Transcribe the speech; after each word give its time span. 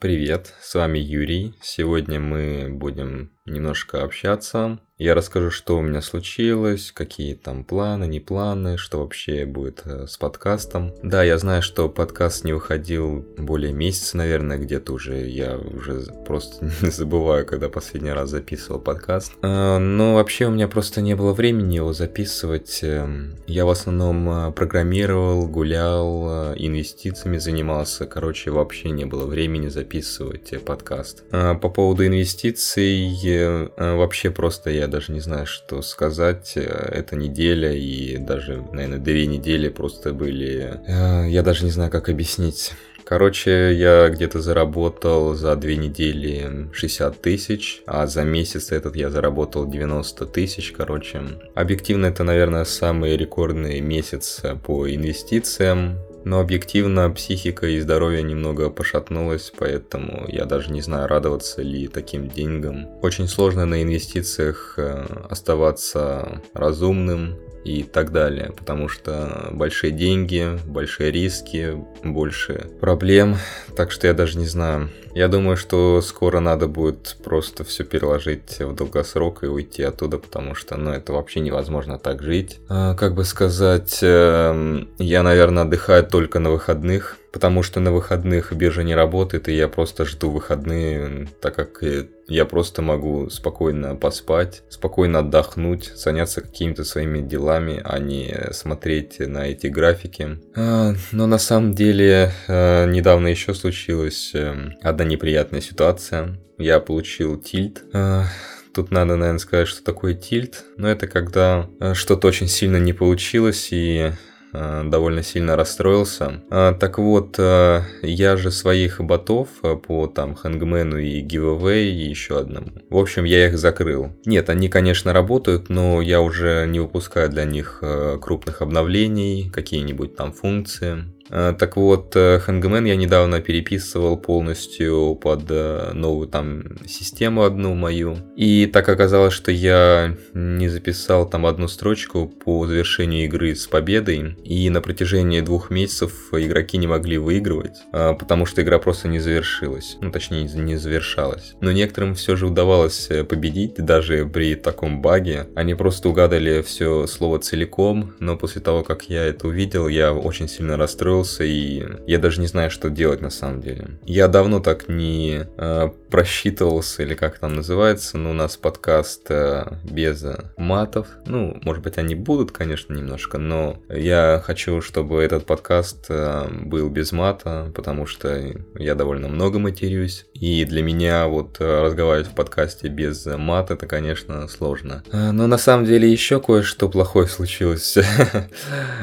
Привет, 0.00 0.54
с 0.62 0.76
вами 0.76 0.98
Юрий. 0.98 1.52
Сегодня 1.60 2.20
мы 2.20 2.70
будем 2.70 3.32
немножко 3.46 4.02
общаться. 4.02 4.78
Я 5.00 5.14
расскажу, 5.14 5.50
что 5.50 5.78
у 5.78 5.80
меня 5.80 6.02
случилось, 6.02 6.92
какие 6.92 7.34
там 7.34 7.64
планы, 7.64 8.04
не 8.04 8.20
планы, 8.20 8.76
что 8.76 8.98
вообще 8.98 9.46
будет 9.46 9.80
э, 9.86 10.06
с 10.06 10.18
подкастом. 10.18 10.92
Да, 11.02 11.22
я 11.22 11.38
знаю, 11.38 11.62
что 11.62 11.88
подкаст 11.88 12.44
не 12.44 12.52
выходил 12.52 13.24
более 13.38 13.72
месяца, 13.72 14.18
наверное, 14.18 14.58
где-то 14.58 14.92
уже. 14.92 15.26
Я 15.26 15.56
уже 15.56 16.02
просто 16.26 16.70
не 16.82 16.90
забываю, 16.90 17.46
когда 17.46 17.70
последний 17.70 18.10
раз 18.10 18.28
записывал 18.28 18.78
подкаст. 18.78 19.32
А, 19.40 19.78
но 19.78 20.16
вообще 20.16 20.48
у 20.48 20.50
меня 20.50 20.68
просто 20.68 21.00
не 21.00 21.16
было 21.16 21.32
времени 21.32 21.76
его 21.76 21.94
записывать. 21.94 22.80
Эм, 22.82 23.36
я 23.46 23.64
в 23.64 23.70
основном 23.70 24.28
э, 24.28 24.52
программировал, 24.52 25.48
гулял, 25.48 26.52
э, 26.52 26.56
инвестициями 26.58 27.38
занимался. 27.38 28.04
Короче, 28.04 28.50
вообще 28.50 28.90
не 28.90 29.06
было 29.06 29.24
времени 29.24 29.68
записывать 29.68 30.62
подкаст. 30.62 31.24
По 31.30 31.70
поводу 31.70 32.06
инвестиций 32.06 33.29
Э, 33.36 33.96
вообще 33.96 34.30
просто 34.30 34.70
я 34.70 34.86
даже 34.86 35.12
не 35.12 35.20
знаю, 35.20 35.46
что 35.46 35.82
сказать. 35.82 36.52
Э, 36.56 36.60
эта 36.60 37.16
неделя 37.16 37.72
и 37.72 38.16
даже, 38.16 38.62
наверное, 38.72 38.98
две 38.98 39.26
недели 39.26 39.68
просто 39.68 40.12
были... 40.12 40.80
Э, 40.86 41.28
я 41.28 41.42
даже 41.42 41.64
не 41.64 41.70
знаю, 41.70 41.90
как 41.90 42.08
объяснить. 42.08 42.72
Короче, 43.04 43.74
я 43.74 44.08
где-то 44.08 44.40
заработал 44.40 45.34
за 45.34 45.56
две 45.56 45.76
недели 45.76 46.68
60 46.72 47.20
тысяч, 47.20 47.82
а 47.84 48.06
за 48.06 48.22
месяц 48.22 48.70
этот 48.70 48.94
я 48.94 49.10
заработал 49.10 49.66
90 49.68 50.26
тысяч, 50.26 50.72
короче. 50.76 51.22
Объективно 51.56 52.06
это, 52.06 52.22
наверное, 52.22 52.64
самый 52.64 53.16
рекордный 53.16 53.80
месяц 53.80 54.42
по 54.64 54.88
инвестициям. 54.88 55.98
Но 56.24 56.40
объективно 56.40 57.10
психика 57.10 57.66
и 57.66 57.80
здоровье 57.80 58.22
немного 58.22 58.70
пошатнулось, 58.70 59.52
поэтому 59.56 60.26
я 60.28 60.44
даже 60.44 60.72
не 60.72 60.82
знаю, 60.82 61.08
радоваться 61.08 61.62
ли 61.62 61.88
таким 61.88 62.28
деньгам. 62.28 62.88
Очень 63.02 63.26
сложно 63.26 63.66
на 63.66 63.82
инвестициях 63.82 64.74
э, 64.76 65.06
оставаться 65.28 66.42
разумным, 66.52 67.36
и 67.64 67.82
так 67.82 68.12
далее, 68.12 68.52
потому 68.56 68.88
что 68.88 69.48
большие 69.52 69.92
деньги, 69.92 70.58
большие 70.66 71.10
риски, 71.10 71.76
больше 72.02 72.68
проблем, 72.80 73.36
так 73.76 73.90
что 73.90 74.06
я 74.06 74.14
даже 74.14 74.38
не 74.38 74.46
знаю. 74.46 74.90
Я 75.14 75.28
думаю, 75.28 75.56
что 75.56 76.00
скоро 76.02 76.40
надо 76.40 76.68
будет 76.68 77.16
просто 77.24 77.64
все 77.64 77.84
переложить 77.84 78.60
в 78.60 78.74
долгосрок 78.74 79.42
и 79.42 79.46
уйти 79.46 79.82
оттуда, 79.82 80.18
потому 80.18 80.54
что, 80.54 80.76
ну, 80.76 80.92
это 80.92 81.12
вообще 81.12 81.40
невозможно 81.40 81.98
так 81.98 82.22
жить. 82.22 82.60
А, 82.68 82.94
как 82.94 83.14
бы 83.14 83.24
сказать, 83.24 83.98
э, 84.02 84.84
я, 84.98 85.22
наверное, 85.22 85.64
отдыхаю 85.64 86.06
только 86.06 86.38
на 86.38 86.50
выходных, 86.50 87.16
потому 87.32 87.62
что 87.62 87.80
на 87.80 87.92
выходных 87.92 88.52
биржа 88.52 88.82
не 88.82 88.94
работает, 88.94 89.48
и 89.48 89.54
я 89.54 89.68
просто 89.68 90.04
жду 90.04 90.30
выходные, 90.30 91.28
так 91.40 91.54
как 91.54 91.82
я 92.28 92.44
просто 92.44 92.82
могу 92.82 93.28
спокойно 93.30 93.96
поспать, 93.96 94.62
спокойно 94.68 95.20
отдохнуть, 95.20 95.92
заняться 95.94 96.40
какими-то 96.40 96.84
своими 96.84 97.20
делами, 97.20 97.80
а 97.84 97.98
не 97.98 98.52
смотреть 98.52 99.18
на 99.20 99.48
эти 99.48 99.66
графики. 99.66 100.38
А, 100.54 100.94
но 101.12 101.26
на 101.26 101.38
самом 101.38 101.74
деле 101.74 102.32
а, 102.48 102.86
недавно 102.86 103.28
еще 103.28 103.54
случилась 103.54 104.32
а, 104.34 104.56
одна 104.82 105.04
неприятная 105.04 105.60
ситуация. 105.60 106.38
Я 106.58 106.80
получил 106.80 107.36
тильт. 107.40 107.82
А, 107.92 108.24
Тут 108.72 108.92
надо, 108.92 109.16
наверное, 109.16 109.40
сказать, 109.40 109.66
что 109.66 109.82
такое 109.82 110.14
тильт. 110.14 110.64
Но 110.76 110.88
это 110.88 111.08
когда 111.08 111.68
что-то 111.94 112.28
очень 112.28 112.46
сильно 112.46 112.76
не 112.76 112.92
получилось, 112.92 113.70
и 113.72 114.12
Э, 114.12 114.29
довольно 114.52 115.22
сильно 115.22 115.56
расстроился. 115.56 116.42
А, 116.50 116.74
так 116.74 116.98
вот, 116.98 117.36
э, 117.38 117.82
я 118.02 118.36
же 118.36 118.50
своих 118.50 119.00
ботов 119.00 119.48
э, 119.62 119.76
по 119.76 120.06
там 120.06 120.34
Хэнгмену 120.34 120.98
и 120.98 121.22
Giveaway 121.22 121.84
и 121.84 122.08
еще 122.08 122.38
одному. 122.38 122.68
В 122.88 122.96
общем, 122.96 123.24
я 123.24 123.46
их 123.46 123.58
закрыл. 123.58 124.12
Нет, 124.24 124.50
они, 124.50 124.68
конечно, 124.68 125.12
работают, 125.12 125.68
но 125.68 126.00
я 126.00 126.20
уже 126.20 126.66
не 126.66 126.80
выпускаю 126.80 127.28
для 127.28 127.44
них 127.44 127.82
крупных 128.20 128.62
обновлений, 128.62 129.50
какие-нибудь 129.50 130.16
там 130.16 130.32
функции. 130.32 131.04
Э, 131.30 131.54
так 131.58 131.76
вот, 131.76 132.16
Hangman 132.16 132.86
я 132.88 132.96
недавно 132.96 133.40
переписывал 133.40 134.16
полностью 134.16 135.18
под 135.20 135.44
э, 135.50 135.92
новую 135.94 136.28
там 136.28 136.64
систему 136.86 137.44
одну 137.44 137.74
мою. 137.74 138.16
И 138.36 138.66
так 138.66 138.88
оказалось, 138.88 139.34
что 139.34 139.52
я 139.52 140.16
не 140.34 140.68
записал 140.68 141.28
там 141.28 141.46
одну 141.46 141.68
строчку 141.68 142.26
по 142.26 142.66
завершению 142.66 143.24
игры 143.24 143.54
с 143.54 143.66
победой. 143.66 144.36
И 144.44 144.68
на 144.70 144.80
протяжении 144.80 145.40
двух 145.40 145.70
месяцев 145.70 146.12
игроки 146.32 146.78
не 146.78 146.86
могли 146.86 147.18
выигрывать, 147.18 147.78
э, 147.92 148.14
потому 148.18 148.46
что 148.46 148.62
игра 148.62 148.78
просто 148.78 149.08
не 149.08 149.20
завершилась. 149.20 149.96
Ну, 150.00 150.10
точнее, 150.10 150.44
не 150.44 150.76
завершалась. 150.76 151.54
Но 151.60 151.70
некоторым 151.72 152.14
все 152.14 152.36
же 152.36 152.46
удавалось 152.46 153.08
победить, 153.28 153.74
даже 153.74 154.26
при 154.26 154.54
таком 154.56 155.00
баге. 155.00 155.48
Они 155.54 155.74
просто 155.74 156.08
угадали 156.08 156.62
все 156.62 157.06
слово 157.06 157.38
целиком, 157.38 158.14
но 158.18 158.36
после 158.36 158.60
того, 158.60 158.82
как 158.82 159.04
я 159.04 159.24
это 159.24 159.46
увидел, 159.46 159.88
я 159.88 160.12
очень 160.12 160.48
сильно 160.48 160.76
расстроился 160.76 161.19
расстроился, 161.20 161.44
и 161.44 161.84
я 162.06 162.18
даже 162.18 162.40
не 162.40 162.46
знаю, 162.46 162.70
что 162.70 162.90
делать 162.90 163.20
на 163.20 163.30
самом 163.30 163.60
деле. 163.60 163.98
Я 164.04 164.28
давно 164.28 164.60
так 164.60 164.88
не 164.88 165.46
э, 165.56 165.90
просчитывался, 166.10 167.02
или 167.02 167.14
как 167.14 167.38
там 167.38 167.54
называется, 167.54 168.18
но 168.18 168.30
у 168.30 168.32
нас 168.32 168.56
подкаст 168.56 169.26
э, 169.28 169.78
без 169.84 170.24
матов. 170.56 171.06
Ну, 171.26 171.58
может 171.62 171.82
быть, 171.82 171.98
они 171.98 172.14
будут, 172.14 172.52
конечно, 172.52 172.94
немножко, 172.94 173.38
но 173.38 173.76
я 173.88 174.42
хочу, 174.44 174.80
чтобы 174.80 175.22
этот 175.22 175.46
подкаст 175.46 176.06
э, 176.08 176.48
был 176.64 176.88
без 176.88 177.12
мата, 177.12 177.70
потому 177.74 178.06
что 178.06 178.52
я 178.74 178.94
довольно 178.94 179.28
много 179.28 179.58
матерюсь, 179.58 180.26
и 180.34 180.64
для 180.64 180.82
меня 180.82 181.26
вот 181.26 181.56
э, 181.60 181.82
разговаривать 181.82 182.28
в 182.28 182.34
подкасте 182.34 182.88
без 182.88 183.26
мата, 183.26 183.74
это, 183.74 183.86
конечно, 183.86 184.48
сложно. 184.48 185.02
Э, 185.12 185.30
но 185.32 185.46
на 185.46 185.58
самом 185.58 185.84
деле 185.84 186.10
еще 186.10 186.40
кое-что 186.40 186.88
плохое 186.88 187.28
случилось. 187.28 187.98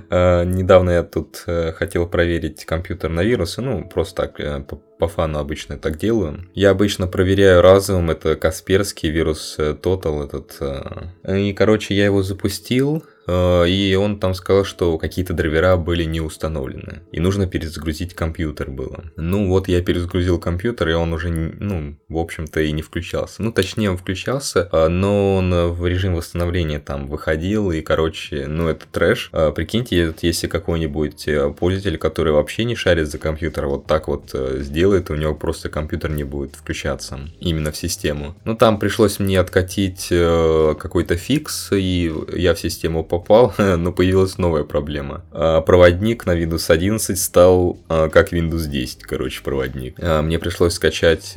Э, 0.10 0.44
недавно 0.46 0.92
я 0.92 1.04
тут 1.04 1.44
хотел 1.76 2.07
проверить 2.08 2.66
компьютер 2.66 3.10
на 3.10 3.22
вирусы, 3.22 3.62
ну, 3.62 3.88
просто 3.88 4.24
так, 4.24 4.40
э, 4.40 4.62
по, 4.62 4.76
по 4.76 5.08
фану 5.08 5.40
обычно 5.40 5.78
так 5.78 5.98
делаю. 5.98 6.50
Я 6.54 6.72
обычно 6.72 7.08
проверяю 7.08 7.62
разовым, 7.62 8.10
это 8.10 8.36
Касперский 8.36 9.10
вирус 9.10 9.56
э, 9.58 9.76
Total 9.82 10.26
этот. 10.26 10.58
Э. 10.60 11.38
И, 11.38 11.54
короче, 11.54 11.96
я 11.96 12.06
его 12.06 12.24
запустил, 12.24 13.04
и 13.28 13.98
он 14.00 14.20
там 14.20 14.34
сказал, 14.34 14.64
что 14.64 14.98
какие-то 14.98 15.34
драйвера 15.34 15.76
были 15.78 16.04
не 16.04 16.22
установлены, 16.22 17.02
и 17.12 17.20
нужно 17.20 17.46
перезагрузить 17.46 18.14
компьютер 18.14 18.72
было. 18.72 19.04
Ну 19.18 19.50
вот 19.50 19.68
я 19.68 19.82
перезагрузил 19.82 20.40
компьютер, 20.40 20.90
и 20.90 20.94
он 20.94 21.14
уже, 21.14 21.30
ну, 21.30 21.98
в 22.08 22.18
общем-то 22.18 22.62
и 22.62 22.72
не 22.72 22.82
включался. 22.82 23.44
Ну, 23.44 23.52
точнее, 23.52 23.92
он 23.92 23.98
включался, 23.98 24.70
а, 24.72 24.88
но 24.88 25.36
он 25.36 25.54
в 25.72 25.86
режим 25.86 26.16
восстановления 26.16 26.80
там 26.80 27.08
выходил, 27.08 27.72
и, 27.72 27.82
короче, 27.82 28.48
ну, 28.48 28.68
это 28.68 28.86
трэш. 28.90 29.30
А, 29.34 29.52
прикиньте, 29.52 30.14
если 30.22 30.48
какой-нибудь 30.48 31.28
э, 31.28 31.54
пользователь, 31.58 31.98
который 31.98 32.34
вообще 32.34 32.64
не 32.64 32.76
шарит 32.76 33.10
за 33.10 33.18
компьютер, 33.18 33.68
вот 33.68 33.88
так 33.88 34.08
вот 34.08 34.32
э, 34.34 34.60
сделает, 34.62 35.10
у 35.10 35.16
него 35.16 35.36
просто 35.36 35.70
компьютер 35.70 36.12
не 36.12 36.24
будет 36.24 36.56
включаться 36.56 37.20
именно 37.40 37.72
в 37.72 37.78
систему. 37.78 38.36
Ну, 38.46 38.56
там 38.56 38.80
пришлось 38.80 39.20
мне 39.20 39.40
откатить 39.40 40.08
какой-то 40.08 41.18
фикс, 41.18 41.72
и 41.72 42.14
я 42.34 42.54
в 42.54 42.60
систему 42.60 43.04
попал 43.04 43.17
попал, 43.20 43.54
но 43.78 43.92
появилась 43.92 44.38
новая 44.38 44.64
проблема. 44.64 45.24
А, 45.32 45.62
проводник 45.62 46.26
на 46.26 46.38
Windows 46.38 46.72
11 46.72 47.20
стал 47.20 47.78
а, 47.90 48.10
как 48.10 48.34
Windows 48.34 48.68
10, 48.68 49.04
короче, 49.04 49.42
проводник. 49.44 49.96
А, 50.00 50.22
мне 50.22 50.40
пришлось 50.40 50.74
скачать 50.74 51.36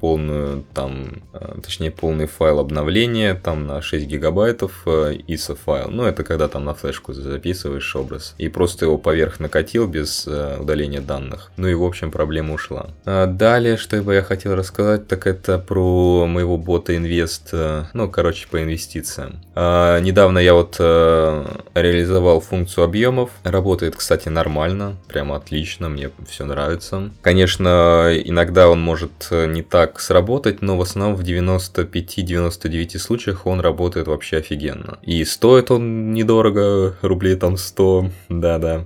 полную, 0.00 0.64
там, 0.74 1.22
точнее, 1.62 1.90
полный 1.90 2.26
файл 2.26 2.58
обновления, 2.58 3.34
там 3.34 3.66
на 3.66 3.82
6 3.82 4.06
гигабайтов 4.06 4.86
ISO 4.86 5.56
файл. 5.62 5.90
Ну, 5.90 6.04
это 6.04 6.24
когда 6.24 6.48
там 6.48 6.64
на 6.64 6.74
флешку 6.74 7.12
записываешь 7.12 7.94
образ. 7.96 8.34
И 8.38 8.48
просто 8.48 8.86
его 8.86 8.98
поверх 8.98 9.40
накатил 9.40 9.86
без 9.86 10.26
удаления 10.26 11.00
данных. 11.00 11.50
Ну 11.56 11.68
и, 11.68 11.74
в 11.74 11.82
общем, 11.84 12.10
проблема 12.10 12.54
ушла. 12.54 12.88
Далее, 13.04 13.76
что 13.76 14.00
бы 14.02 14.14
я 14.14 14.22
хотел 14.22 14.54
рассказать, 14.54 15.08
так 15.08 15.26
это 15.26 15.58
про 15.58 16.26
моего 16.26 16.56
бота 16.56 16.96
инвест, 16.96 17.50
ну, 17.92 18.10
короче, 18.10 18.46
по 18.48 18.62
инвестициям. 18.62 19.40
Недавно 19.54 20.38
я 20.38 20.54
вот 20.54 20.80
Э, 20.84 20.93
реализовал 21.74 22.40
функцию 22.40 22.84
объемов. 22.84 23.30
Работает, 23.42 23.96
кстати, 23.96 24.28
нормально, 24.28 24.96
прямо 25.08 25.36
отлично, 25.36 25.88
мне 25.88 26.10
все 26.28 26.44
нравится. 26.44 27.10
Конечно, 27.22 28.10
иногда 28.24 28.68
он 28.68 28.80
может 28.80 29.28
не 29.30 29.62
так 29.62 30.00
сработать, 30.00 30.62
но 30.62 30.76
в 30.76 30.82
основном 30.82 31.16
в 31.16 31.22
95-99 31.22 32.98
случаях 32.98 33.46
он 33.46 33.60
работает 33.60 34.06
вообще 34.06 34.38
офигенно. 34.38 34.98
И 35.02 35.24
стоит 35.24 35.70
он 35.70 36.12
недорого, 36.12 36.96
рублей 37.02 37.36
там 37.36 37.56
100, 37.56 38.10
да-да. 38.28 38.84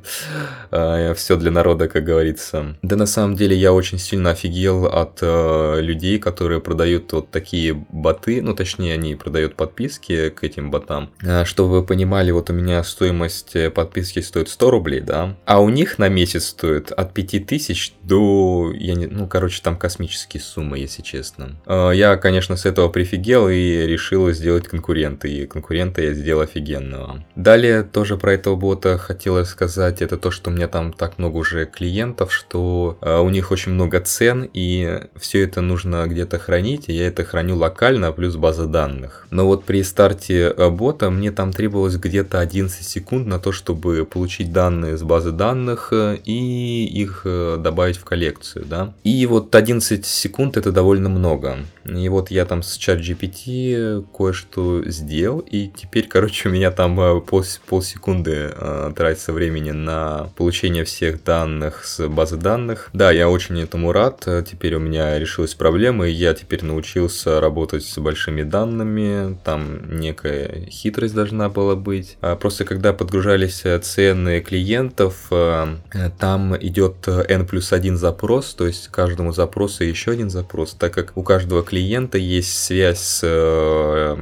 Э, 0.71 1.15
все 1.15 1.37
для 1.37 1.51
народа, 1.51 1.89
как 1.89 2.05
говорится. 2.05 2.77
Да 2.83 2.97
на 2.97 3.07
самом 3.07 3.37
деле 3.37 3.57
я 3.57 3.73
очень 3.73 3.99
сильно 3.99 4.31
офигел 4.31 4.87
от 4.87 5.19
э, 5.23 5.81
людей, 5.81 6.19
которые 6.19 6.61
продают 6.61 7.13
вот 7.13 7.31
такие 7.31 7.75
боты, 7.75 8.43
ну 8.43 8.55
точнее 8.55 8.95
они 8.95 9.15
продают 9.15 9.55
подписки 9.55 10.31
к 10.31 10.45
этим 10.45 10.71
ботам. 10.71 11.11
Чтобы 11.45 11.81
вы 11.81 11.87
понимали, 11.99 12.31
вот 12.31 12.49
у 12.49 12.53
меня 12.53 12.85
стоимость 12.85 13.56
э, 13.56 13.71
подписки 13.71 14.21
стоит 14.21 14.49
100 14.49 14.71
рублей, 14.71 15.00
да, 15.00 15.35
а 15.45 15.61
у 15.61 15.69
них 15.69 15.99
на 15.99 16.09
месяц 16.09 16.45
стоит 16.45 16.93
от 16.93 17.12
5000 17.12 17.95
до, 18.05 18.73
я 18.73 18.95
не, 18.95 19.09
ну, 19.09 19.27
короче, 19.27 19.61
там 19.65 19.77
космические 19.77 20.41
суммы, 20.41 20.79
если 20.79 21.03
честно. 21.03 21.56
Э, 21.67 21.91
я, 21.93 22.17
конечно, 22.17 22.55
с 22.56 22.67
этого 22.67 22.89
прифигел 22.89 23.49
и 23.49 23.85
решил 23.85 24.31
сделать 24.31 24.69
конкурента, 24.69 25.27
и 25.27 25.47
конкурента 25.47 26.00
я 26.00 26.15
сделал 26.15 26.43
офигенного. 26.43 27.25
Далее 27.35 27.83
тоже 27.83 28.17
про 28.17 28.35
этого 28.35 28.55
бота 28.55 28.97
хотелось 28.97 29.49
сказать, 29.49 30.00
это 30.00 30.19
то, 30.19 30.31
что 30.31 30.50
у 30.50 30.53
меня 30.53 30.69
там 30.69 30.93
так 30.93 31.19
много 31.19 31.39
уже 31.39 31.67
клиентов, 31.67 32.33
что 32.33 32.97
э, 33.00 33.19
у 33.19 33.29
них 33.29 33.50
очень 33.50 33.73
много 33.73 33.99
цен, 33.99 34.49
и 34.55 35.00
все 35.17 35.43
это 35.43 35.62
нужно 35.62 36.06
где-то 36.06 36.39
хранить, 36.39 36.89
и 36.89 36.93
я 36.93 37.09
это 37.09 37.25
храню 37.25 37.56
локально, 37.56 38.12
плюс 38.12 38.37
база 38.37 38.67
данных. 38.67 39.27
Но 39.31 39.47
вот 39.47 39.65
при 39.65 39.83
старте 39.83 40.55
бота 40.71 41.11
мне 41.11 41.33
там 41.33 41.53
требовалось 41.53 41.88
где-то 41.96 42.40
11 42.40 42.87
секунд 42.87 43.26
на 43.26 43.38
то, 43.38 43.52
чтобы 43.52 44.05
получить 44.05 44.52
данные 44.52 44.96
с 44.96 45.02
базы 45.02 45.32
данных 45.32 45.88
э, 45.93 46.19
и 46.25 46.85
их 46.87 47.23
э, 47.25 47.56
добавить 47.58 47.96
в 47.96 48.05
коллекцию, 48.05 48.64
да. 48.67 48.94
И 49.05 49.25
вот 49.26 49.55
11 49.55 50.05
секунд 50.05 50.56
это 50.56 50.73
довольно 50.73 51.08
много. 51.08 51.58
И 51.85 52.08
вот 52.08 52.31
я 52.31 52.44
там 52.44 52.62
с 52.62 52.76
чат 52.76 52.99
GPT 53.00 54.06
кое-что 54.17 54.85
сделал, 54.85 55.40
и 55.40 55.69
теперь, 55.69 56.06
короче, 56.08 56.49
у 56.49 56.52
меня 56.52 56.70
там 56.70 57.23
пол, 57.23 57.44
полсекунды 57.67 58.52
э, 58.55 58.93
тратится 58.96 59.32
времени 59.32 59.70
на 59.70 60.31
получение 60.37 60.85
всех 60.85 61.23
данных 61.25 61.85
с 61.85 62.06
базы 62.08 62.37
данных. 62.37 62.90
Да, 62.93 63.11
я 63.11 63.29
очень 63.29 63.61
этому 63.61 63.93
рад. 63.93 64.26
Теперь 64.49 64.75
у 64.75 64.81
меня 64.81 65.19
решилась 65.19 65.55
проблема, 65.55 66.08
и 66.08 66.12
я 66.12 66.35
теперь 66.35 66.64
научился 66.64 67.40
работать 67.40 67.85
с 67.85 67.99
большими 67.99 68.43
данными. 68.43 69.38
Там 69.44 69.99
некая 69.99 70.67
хитрость 70.70 71.14
должна 71.14 71.49
была 71.49 71.68
быть. 71.75 72.17
А 72.20 72.37
просто 72.37 72.65
когда 72.65 72.93
подгружались 72.93 73.65
цены 73.82 74.41
клиентов, 74.41 75.15
э, 75.31 75.76
там 76.19 76.56
идет 76.56 77.06
n 77.06 77.47
плюс 77.47 77.73
один 77.73 77.97
запрос, 77.97 78.55
то 78.55 78.67
есть 78.67 78.88
каждому 78.88 79.32
запросу 79.32 79.85
еще 79.85 80.12
один 80.12 80.31
запрос, 80.31 80.75
так 80.75 80.93
как 80.93 81.12
у 81.17 81.23
каждого 81.23 81.62
клиента 81.62 82.19
есть 82.19 82.56
связь 82.62 83.00
с 83.00 83.20
э, 83.23 84.17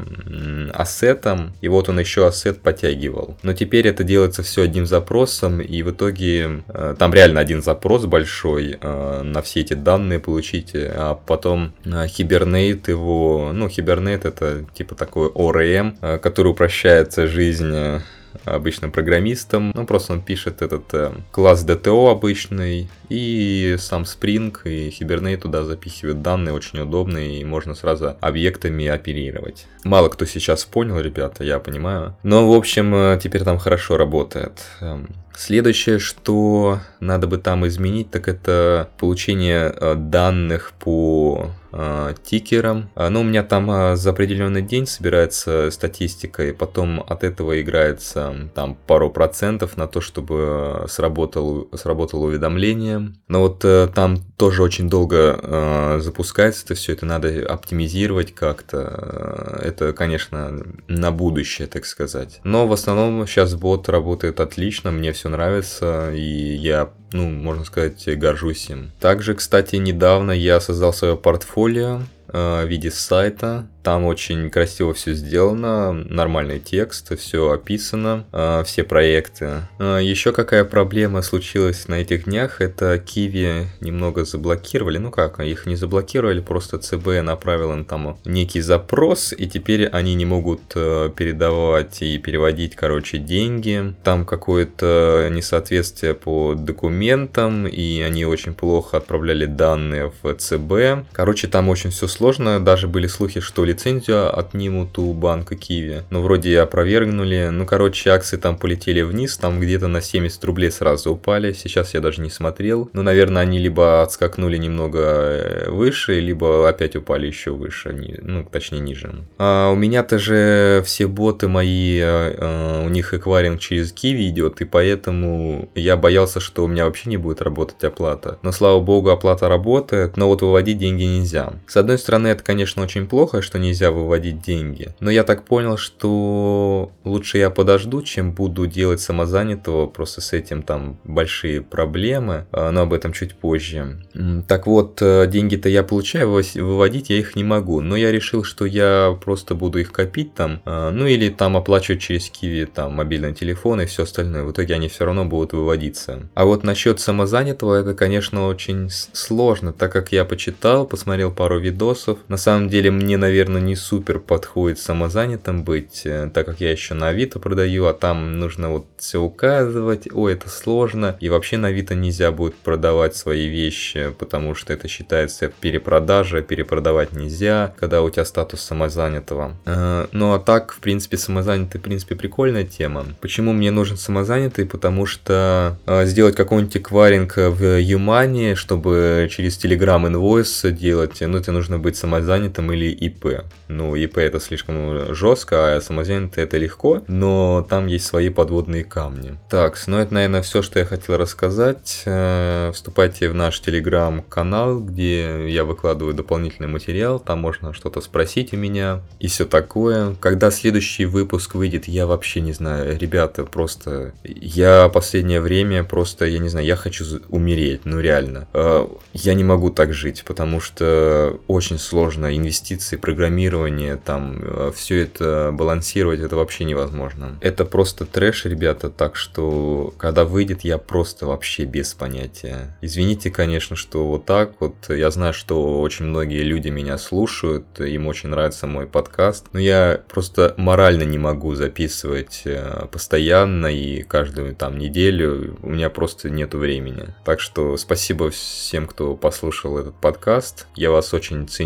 ассетом, 0.73 1.53
и 1.61 1.69
вот 1.69 1.89
он 1.89 2.01
еще 2.01 2.27
ассет 2.27 2.61
подтягивал. 2.61 3.37
Но 3.43 3.53
теперь 3.53 3.89
это 3.89 4.05
делается 4.05 4.43
все 4.43 4.63
одним 4.63 4.87
запросом, 4.87 5.61
и 5.61 5.83
в 5.83 5.91
итоге 5.91 6.63
э, 6.69 6.95
там 6.99 7.13
реально 7.13 7.41
один 7.41 7.63
запрос 7.63 8.07
большой 8.07 8.79
на 8.83 9.43
все 9.43 9.61
эти 9.61 9.75
данные 9.75 10.19
получить, 10.19 10.71
а 10.75 11.15
потом 11.15 11.73
Hibernate 11.85 12.91
его, 12.91 13.51
ну 13.53 13.67
Hibernate 13.67 14.29
это 14.29 14.65
типа 14.75 14.95
такой 14.95 15.29
ORM, 15.29 16.19
который 16.19 16.49
упрощает 16.49 17.13
жизнь 17.37 18.01
обычным 18.45 18.91
программистом. 18.91 19.73
Ну, 19.75 19.87
просто 19.87 20.13
он 20.13 20.23
пишет 20.23 20.63
этот 20.63 20.93
э, 20.95 21.13
класс 21.31 21.65
DTO 21.67 22.11
обычный, 22.11 22.89
и 23.09 23.77
сам 23.79 24.03
Spring 24.03 24.57
и 24.65 24.89
Hibernate 24.89 25.39
туда 25.39 25.65
запихивают 25.65 26.23
данные, 26.23 26.55
очень 26.55 26.81
удобные, 26.81 27.41
и 27.41 27.45
можно 27.45 27.75
сразу 27.75 28.17
объектами 28.21 28.87
оперировать. 28.87 29.67
Мало 29.85 30.09
кто 30.09 30.25
сейчас 30.25 30.65
понял, 30.65 30.99
ребята, 31.01 31.45
я 31.45 31.59
понимаю. 31.59 32.17
Но, 32.23 32.51
в 32.51 32.55
общем, 32.55 32.95
э, 32.95 33.19
теперь 33.23 33.43
там 33.43 33.59
хорошо 33.59 33.97
работает. 33.97 34.63
Эм, 34.81 35.09
следующее, 35.35 35.99
что 35.99 36.81
надо 37.01 37.27
бы 37.27 37.39
там 37.39 37.67
изменить, 37.67 38.11
так 38.11 38.29
это 38.29 38.89
получение 38.99 39.75
э, 39.75 39.95
данных 39.95 40.73
по 40.79 41.51
э, 41.77 42.15
тикерам. 42.25 42.91
А, 42.95 43.11
ну, 43.11 43.21
у 43.21 43.25
меня 43.25 43.43
там 43.43 43.71
э, 43.71 43.97
за 43.97 44.11
определенный 44.11 44.63
день 44.63 44.87
собирается 44.87 45.71
статистика, 45.71 46.47
и 46.47 46.53
потом 46.53 47.05
от 47.07 47.25
этого 47.25 47.61
играется 47.61 48.51
там 48.55 48.77
пару 48.87 49.11
процентов 49.11 49.77
на 49.77 49.87
то, 49.87 50.01
чтобы 50.01 50.87
сработало, 50.89 51.67
сработало 51.77 52.27
уведомление. 52.27 53.13
Но 53.29 53.41
вот 53.41 53.65
там 53.95 54.19
тоже 54.37 54.63
очень 54.63 54.89
долго 54.89 55.99
запускается 56.01 56.65
это 56.65 56.75
все, 56.75 56.93
это 56.93 57.07
надо 57.07 57.47
оптимизировать 57.47 58.35
как-то. 58.35 59.61
Это, 59.63 59.93
конечно, 59.93 60.65
на 60.89 61.11
будущее, 61.11 61.67
так 61.67 61.87
сказать. 61.87 62.41
Но 62.45 62.67
в 62.67 62.73
основном 62.73 63.27
сейчас 63.27 63.55
бот 63.55 63.89
работает 63.89 64.41
отлично, 64.41 64.91
мне 64.91 65.13
все 65.13 65.29
нравится, 65.29 66.13
и 66.13 66.21
я 66.57 66.91
ну, 67.13 67.29
можно 67.29 67.65
сказать, 67.65 68.07
горжусь 68.19 68.69
им. 68.71 68.93
Также, 69.01 69.35
кстати, 69.35 69.77
недавно 69.77 70.33
я 70.33 70.61
создал 70.61 70.93
свое 70.93 71.17
портфолио 71.17 72.03
в 72.37 72.67
виде 72.67 72.91
сайта, 72.91 73.67
там 73.87 74.05
очень 74.05 74.51
красиво 74.51 74.93
все 74.95 75.15
сделано, 75.15 75.93
нормальный 75.93 76.59
текст, 76.59 77.17
все 77.17 77.53
описано, 77.53 78.25
э, 78.33 78.65
все 78.67 78.83
проекты. 78.83 79.69
Э, 79.79 80.01
еще 80.03 80.33
какая 80.33 80.65
проблема 80.65 81.23
случилась 81.23 81.87
на 81.87 82.01
этих 82.01 82.25
днях, 82.25 82.61
это 82.61 82.99
Киви 82.99 83.69
немного 83.81 84.25
заблокировали. 84.25 84.99
Ну 84.99 85.13
как, 85.13 85.39
их 85.39 85.67
не 85.67 85.77
заблокировали, 85.77 86.41
просто 86.41 86.79
ЦБ 86.79 87.23
направил 87.23 87.75
им 87.75 87.85
там 87.85 88.19
некий 88.25 88.61
запрос, 88.61 89.33
и 89.33 89.47
теперь 89.47 89.87
они 89.87 90.17
не 90.17 90.25
могут 90.25 90.63
э, 90.75 91.13
передавать 91.15 92.03
и 92.03 92.19
переводить, 92.19 92.75
короче, 92.75 93.19
деньги. 93.19 93.95
Там 94.03 94.25
какое-то 94.25 95.29
несоответствие 95.31 96.15
по 96.15 96.55
документам, 96.57 97.69
и 97.69 98.01
они 98.01 98.25
очень 98.25 98.53
плохо 98.53 98.97
отправляли 98.97 99.47
данные 99.47 100.13
в 100.23 100.35
ЦБ. 100.35 101.07
Короче, 101.13 101.47
там 101.47 101.69
очень 101.69 101.91
все 101.91 102.09
сложно, 102.09 102.26
даже 102.35 102.89
были 102.89 103.07
слухи, 103.07 103.41
что 103.41 103.65
ли 103.65 103.77
лицензию 103.77 104.37
отнимут 104.37 104.99
у 104.99 105.13
банка 105.13 105.55
Киви. 105.55 106.03
Но 106.11 106.23
вроде 106.23 106.51
и 106.51 106.55
опровергнули. 106.55 107.51
Ну, 107.53 107.67
короче, 107.67 108.11
акции 108.11 108.39
там 108.39 108.57
полетели 108.57 109.03
вниз, 109.03 109.37
там 109.37 109.61
где-то 109.61 109.87
на 109.87 110.01
70 110.01 110.43
рублей 110.45 110.71
сразу 110.71 111.13
упали. 111.13 111.53
Сейчас 111.53 111.93
я 111.93 112.01
даже 112.01 112.23
не 112.23 112.31
смотрел. 112.31 112.89
Ну, 112.95 113.03
наверное, 113.03 113.43
они 113.43 113.59
либо 113.59 114.03
отскакнули 114.03 114.57
немного 114.57 115.01
э, 115.01 115.71
выше, 115.71 116.21
либо 116.21 116.69
опять 116.69 116.97
упали 116.97 117.27
еще 117.27 117.51
выше. 117.51 117.93
Ну, 118.23 118.45
точнее, 118.45 118.81
ниже. 118.81 119.15
А 119.39 119.71
у 119.71 119.77
меня-то 119.77 120.19
же 120.19 120.83
все 120.87 121.07
боты 121.07 121.49
мои, 121.49 121.99
э, 121.99 122.35
э, 122.39 122.87
у 122.87 122.89
них 122.89 123.13
эквайринг 123.13 123.61
через 123.61 123.93
Киви 123.93 124.29
идет, 124.29 124.63
и 124.63 124.65
поэтому 124.65 125.69
я 125.75 125.97
боялся, 125.97 126.41
что 126.41 126.65
у 126.65 126.69
меня 126.69 126.87
вообще 126.87 127.11
не 127.11 127.19
будет 127.19 127.43
работать 127.43 127.85
оплата. 127.85 128.39
Но, 128.43 128.53
слава 128.53 128.81
богу, 128.81 129.11
оплата 129.11 129.49
работает, 129.49 130.17
но 130.17 130.29
вот 130.29 130.41
выводить 130.41 130.79
деньги 130.79 131.03
нельзя. 131.03 131.53
С 131.67 131.77
одной 131.77 131.99
стороны, 131.99 132.06
это, 132.09 132.43
конечно, 132.43 132.83
очень 132.83 133.07
плохо, 133.07 133.43
что 133.43 133.59
нельзя 133.59 133.91
выводить 133.91 134.41
деньги. 134.41 134.95
Но 135.01 135.11
я 135.11 135.25
так 135.25 135.45
понял, 135.45 135.77
что 135.77 136.93
лучше 137.05 137.39
я 137.39 137.51
подожду, 137.51 138.03
чем 138.03 138.33
буду 138.33 138.67
делать 138.67 139.01
самозанятого, 139.01 139.87
просто 139.87 140.21
с 140.21 140.33
этим 140.33 140.63
там 140.63 140.99
большие 141.05 141.63
проблемы, 141.63 142.47
а, 142.53 142.71
но 142.71 142.83
об 142.83 142.93
этом 142.93 143.13
чуть 143.13 143.35
позже. 143.35 144.03
Так 144.49 144.67
вот, 144.67 144.99
э, 145.01 145.27
деньги-то 145.27 145.69
я 145.69 145.83
получаю, 145.83 146.31
выводить 146.31 147.11
я 147.11 147.19
их 147.19 147.37
не 147.37 147.45
могу, 147.45 147.81
но 147.81 147.97
я 147.97 148.13
решил, 148.13 148.45
что 148.45 148.65
я 148.65 149.17
просто 149.23 149.55
буду 149.55 149.79
их 149.79 149.93
копить 149.93 150.35
там, 150.35 150.61
а, 150.65 150.91
ну 150.91 151.07
или 151.07 151.29
там 151.29 151.57
оплачивать 151.57 152.01
через 152.01 152.31
Киви, 152.31 152.67
там, 152.67 152.95
мобильный 152.95 153.35
телефон 153.35 153.81
и 153.81 153.87
все 153.87 154.05
остальное. 154.05 154.45
В 154.45 154.53
итоге 154.53 154.75
они 154.75 154.89
все 154.89 155.05
равно 155.05 155.25
будут 155.25 155.53
выводиться. 155.53 156.29
А 156.35 156.45
вот 156.45 156.63
насчет 156.63 157.01
самозанятого, 157.01 157.75
это, 157.75 157.95
конечно, 157.95 158.47
очень 158.47 158.91
сложно, 158.91 159.73
так 159.73 159.93
как 159.93 160.13
я 160.13 160.25
почитал, 160.25 160.87
посмотрел 160.87 161.33
пару 161.33 161.59
видосов. 161.59 161.96
На 162.29 162.37
самом 162.37 162.69
деле, 162.69 162.91
мне, 162.91 163.17
наверное, 163.17 163.61
не 163.61 163.77
супер 163.77 164.21
подходит 164.21 164.79
самозанятым 164.79 165.65
быть, 165.65 166.03
э, 166.05 166.31
так 166.33 166.47
как 166.47 166.61
я 166.61 166.71
еще 166.71 166.95
на 166.95 167.09
Авито 167.09 167.39
продаю, 167.39 167.87
а 167.87 167.95
там 167.95 168.39
нужно 168.39 168.71
вот 168.71 168.87
все 168.99 169.21
указывать, 169.21 170.09
ой, 170.13 170.35
это 170.35 170.49
сложно, 170.49 171.17
и 171.21 171.29
вообще 171.29 171.57
на 171.57 171.69
Авито 171.69 171.95
нельзя 171.95 172.33
будет 172.33 172.55
продавать 172.55 173.17
свои 173.17 173.47
вещи, 173.47 174.13
потому 174.19 174.55
что 174.55 174.73
это 174.73 174.89
считается 174.89 175.51
перепродажа, 175.61 176.43
перепродавать 176.43 177.13
нельзя, 177.13 177.75
когда 177.79 178.03
у 178.03 178.11
тебя 178.11 178.25
статус 178.25 178.61
самозанятого. 178.61 179.57
Э, 179.65 180.07
ну 180.13 180.35
а 180.35 180.39
так, 180.39 180.73
в 180.73 180.81
принципе, 180.81 181.17
самозанятый, 181.17 181.81
в 181.81 181.85
принципе, 181.85 182.15
прикольная 182.15 182.65
тема. 182.65 183.07
Почему 183.21 183.53
мне 183.53 183.71
нужен 183.71 183.97
самозанятый? 183.97 184.67
Потому 184.67 185.07
что 185.07 185.79
э, 185.87 186.07
сделать 186.07 186.37
какой-нибудь 186.37 186.77
эквайринг 186.77 187.37
в 187.37 187.81
Юмане, 187.81 188.55
чтобы 188.55 189.29
через 189.31 189.59
Telegram 189.63 190.11
Invoice 190.11 190.71
делать, 190.71 191.21
ну, 191.21 191.39
это 191.39 191.53
нужно 191.53 191.79
быть 191.87 191.97
самозанятым 191.97 192.73
или 192.73 192.87
ИП. 192.87 193.45
Ну, 193.69 193.95
ИП 193.95 194.19
это 194.19 194.41
слишком 194.41 195.15
жестко, 195.15 195.77
а 195.77 195.81
самозанятый 195.81 196.43
это 196.43 196.59
легко, 196.59 197.03
но 197.07 197.65
там 197.69 197.87
есть 197.87 198.07
свои 198.07 198.29
подводные 198.29 198.83
камни. 198.83 199.39
Так, 199.49 199.81
ну 199.87 199.99
это, 199.99 200.13
наверное, 200.13 200.43
все, 200.43 200.63
что 200.63 200.81
я 200.81 200.85
хотел 200.85 201.17
рассказать. 201.17 202.03
Э, 202.05 202.73
вступайте 202.75 203.29
в 203.29 203.35
наш 203.35 203.61
телеграм-канал, 203.61 204.81
где 204.81 205.49
я 205.49 205.65
выкладываю 205.65 206.13
дополнительный 206.13 206.69
материал, 206.69 207.21
там 207.21 207.39
можно 207.39 207.73
что-то 207.73 208.01
спросить 208.01 208.53
у 208.53 208.57
меня 208.57 209.01
и 209.21 209.29
все 209.29 209.45
такое. 209.45 210.17
Когда 210.19 210.51
следующий 210.51 211.07
выпуск 211.07 211.55
выйдет, 211.55 211.87
я 211.87 212.09
вообще 212.09 212.41
не 212.41 212.53
знаю. 212.53 212.99
Ребята, 212.99 213.45
просто 213.45 214.13
я 214.25 214.89
последнее 214.89 215.41
время 215.41 215.85
просто, 215.85 216.25
я 216.25 216.41
не 216.41 216.49
знаю, 216.49 216.67
я 216.67 216.75
хочу 216.75 217.05
умереть, 217.29 217.83
ну 217.85 218.01
реально. 218.01 218.49
Э, 218.53 218.89
я 219.13 219.35
не 219.35 219.45
могу 219.45 219.71
так 219.71 219.95
жить, 219.95 220.25
потому 220.27 220.61
что 220.61 221.39
очень 221.47 221.76
очень 221.77 221.79
сложно. 221.79 222.37
Инвестиции, 222.37 222.97
программирование, 222.97 223.97
там, 223.97 224.39
э, 224.43 224.73
все 224.75 225.03
это 225.03 225.51
балансировать, 225.53 226.21
это 226.21 226.37
вообще 226.37 226.65
невозможно. 226.65 227.39
Это 227.41 227.65
просто 227.65 228.07
трэш, 228.07 228.47
ребята, 228.47 228.91
так 228.91 229.17
что, 229.17 229.93
когда 229.99 230.25
выйдет, 230.25 230.65
я 230.65 230.79
просто 230.79 231.27
вообще 231.27 231.65
без 231.65 231.95
понятия. 231.95 232.77
Извините, 232.83 233.31
конечно, 233.31 233.77
что 233.77 234.07
вот 234.07 234.25
так 234.25 234.53
вот. 234.61 234.75
Я 234.89 235.11
знаю, 235.11 235.35
что 235.35 235.81
очень 235.81 236.07
многие 236.07 236.43
люди 236.43 236.69
меня 236.69 236.99
слушают, 236.99 237.67
им 237.81 238.07
очень 238.07 238.31
нравится 238.31 238.67
мой 238.67 238.87
подкаст, 238.87 239.47
но 239.53 239.61
я 239.61 240.01
просто 240.09 240.55
морально 240.57 241.03
не 241.03 241.19
могу 241.19 241.55
записывать 241.55 242.43
э, 242.45 242.87
постоянно 242.91 243.67
и 243.67 244.03
каждую 244.03 244.55
там 244.55 244.79
неделю. 244.79 245.57
У 245.63 245.71
меня 245.71 245.91
просто 245.91 246.31
нету 246.31 246.59
времени. 246.59 247.09
Так 247.25 247.41
что 247.41 247.77
спасибо 247.77 248.31
всем, 248.31 248.87
кто 248.87 249.15
послушал 249.15 249.79
этот 249.79 249.95
подкаст. 250.01 250.67
Я 250.75 250.91
вас 250.91 251.13
очень 251.13 251.47
ценю 251.49 251.66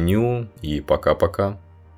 и 0.62 0.80
пока-пока. 0.80 1.58